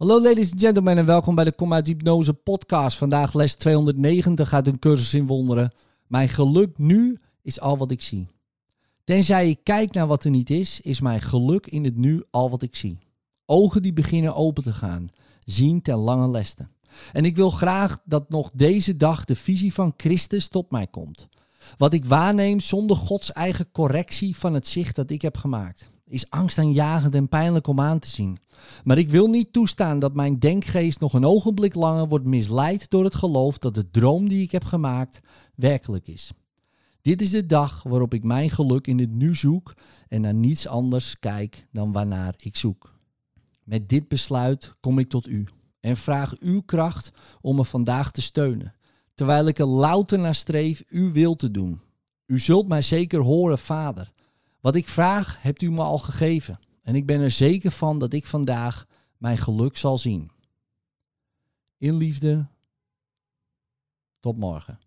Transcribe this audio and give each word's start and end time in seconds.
Hallo 0.00 0.22
ladies 0.22 0.50
and 0.50 0.60
gentlemen 0.60 0.96
en 0.96 1.06
welkom 1.06 1.34
bij 1.34 1.44
de 1.44 1.52
Kom 1.52 1.72
uit 1.72 1.86
Hypnose 1.86 2.34
podcast. 2.34 2.96
Vandaag 2.96 3.34
les 3.34 3.54
290 3.54 4.52
uit 4.52 4.66
een 4.66 4.78
cursus 4.78 5.14
in 5.14 5.26
wonderen. 5.26 5.74
Mijn 6.06 6.28
geluk 6.28 6.78
nu 6.78 7.18
is 7.42 7.60
al 7.60 7.78
wat 7.78 7.90
ik 7.90 8.02
zie. 8.02 8.26
Tenzij 9.04 9.48
ik 9.48 9.60
kijk 9.62 9.92
naar 9.92 10.06
wat 10.06 10.24
er 10.24 10.30
niet 10.30 10.50
is, 10.50 10.80
is 10.80 11.00
mijn 11.00 11.20
geluk 11.20 11.66
in 11.66 11.84
het 11.84 11.96
nu 11.96 12.24
al 12.30 12.50
wat 12.50 12.62
ik 12.62 12.76
zie. 12.76 12.98
Ogen 13.46 13.82
die 13.82 13.92
beginnen 13.92 14.34
open 14.34 14.62
te 14.62 14.72
gaan, 14.72 15.08
zien 15.44 15.82
ten 15.82 15.96
lange 15.96 16.30
leste. 16.30 16.68
En 17.12 17.24
ik 17.24 17.36
wil 17.36 17.50
graag 17.50 17.98
dat 18.04 18.30
nog 18.30 18.50
deze 18.54 18.96
dag 18.96 19.24
de 19.24 19.36
visie 19.36 19.74
van 19.74 19.94
Christus 19.96 20.48
tot 20.48 20.70
mij 20.70 20.86
komt. 20.86 21.28
Wat 21.76 21.92
ik 21.92 22.04
waarneem 22.04 22.60
zonder 22.60 22.96
Gods 22.96 23.32
eigen 23.32 23.70
correctie 23.72 24.36
van 24.36 24.54
het 24.54 24.68
zicht 24.68 24.96
dat 24.96 25.10
ik 25.10 25.22
heb 25.22 25.36
gemaakt 25.36 25.90
is 26.10 26.30
angstaanjagend 26.30 27.14
en 27.14 27.28
pijnlijk 27.28 27.66
om 27.66 27.80
aan 27.80 27.98
te 27.98 28.08
zien. 28.08 28.38
Maar 28.84 28.98
ik 28.98 29.10
wil 29.10 29.26
niet 29.26 29.52
toestaan 29.52 29.98
dat 29.98 30.14
mijn 30.14 30.38
denkgeest 30.38 31.00
nog 31.00 31.12
een 31.12 31.24
ogenblik 31.24 31.74
langer 31.74 32.08
wordt 32.08 32.24
misleid 32.24 32.90
door 32.90 33.04
het 33.04 33.14
geloof 33.14 33.58
dat 33.58 33.74
de 33.74 33.90
droom 33.90 34.28
die 34.28 34.42
ik 34.42 34.52
heb 34.52 34.64
gemaakt 34.64 35.20
werkelijk 35.54 36.08
is. 36.08 36.32
Dit 37.02 37.22
is 37.22 37.30
de 37.30 37.46
dag 37.46 37.82
waarop 37.82 38.14
ik 38.14 38.24
mijn 38.24 38.50
geluk 38.50 38.86
in 38.86 38.98
het 38.98 39.10
nu 39.10 39.34
zoek 39.34 39.74
en 40.08 40.20
naar 40.20 40.34
niets 40.34 40.66
anders 40.66 41.18
kijk 41.18 41.66
dan 41.72 41.92
waarnaar 41.92 42.34
ik 42.36 42.56
zoek. 42.56 42.90
Met 43.64 43.88
dit 43.88 44.08
besluit 44.08 44.74
kom 44.80 44.98
ik 44.98 45.08
tot 45.08 45.26
u 45.26 45.46
en 45.80 45.96
vraag 45.96 46.34
uw 46.38 46.60
kracht 46.60 47.10
om 47.40 47.56
me 47.56 47.64
vandaag 47.64 48.10
te 48.10 48.22
steunen, 48.22 48.74
terwijl 49.14 49.46
ik 49.46 49.58
er 49.58 49.66
louter 49.66 50.18
naar 50.18 50.34
streef 50.34 50.82
uw 50.88 51.12
wil 51.12 51.36
te 51.36 51.50
doen. 51.50 51.80
U 52.26 52.38
zult 52.38 52.68
mij 52.68 52.82
zeker 52.82 53.20
horen, 53.20 53.58
Vader. 53.58 54.12
Wat 54.60 54.74
ik 54.74 54.88
vraag, 54.88 55.42
hebt 55.42 55.62
u 55.62 55.70
me 55.70 55.82
al 55.82 55.98
gegeven. 55.98 56.60
En 56.82 56.94
ik 56.94 57.06
ben 57.06 57.20
er 57.20 57.30
zeker 57.30 57.70
van 57.70 57.98
dat 57.98 58.12
ik 58.12 58.26
vandaag 58.26 58.86
mijn 59.16 59.38
geluk 59.38 59.76
zal 59.76 59.98
zien. 59.98 60.30
In 61.78 61.96
liefde. 61.96 62.46
Tot 64.20 64.36
morgen. 64.36 64.80